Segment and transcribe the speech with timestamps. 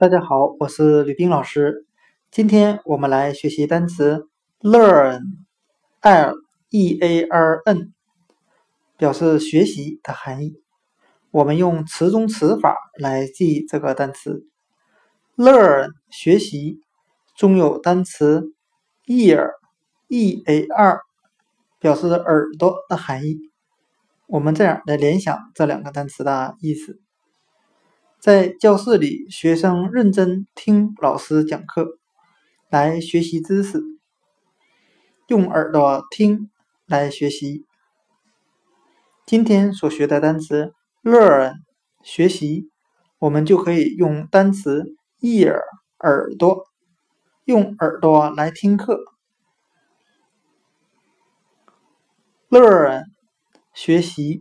[0.00, 1.84] 大家好，我是吕冰老师。
[2.30, 4.28] 今天我们来学习单词
[4.60, 6.34] learn，l
[6.70, 7.92] e a r n，
[8.96, 10.62] 表示学习的含义。
[11.32, 14.46] 我们用词中词法来记这个单词
[15.36, 16.78] learn 学习，
[17.36, 18.52] 中有单词
[19.08, 21.00] ear，e a r，
[21.80, 23.40] 表示耳朵的含义。
[24.28, 27.00] 我们这样来联想这两个单词的意思。
[28.20, 31.98] 在教室里，学生认真听老师讲课，
[32.68, 33.80] 来学习知识，
[35.28, 36.50] 用耳朵听
[36.84, 37.64] 来学习。
[39.24, 41.54] 今天所学的单词 learn
[42.02, 42.68] 学习，
[43.20, 45.60] 我们就可以用单词 ear
[46.00, 46.66] 耳朵，
[47.44, 48.98] 用耳朵来听课。
[52.50, 53.04] learn
[53.72, 54.40] 学习